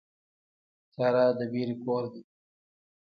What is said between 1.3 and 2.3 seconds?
د وېرې کور دی.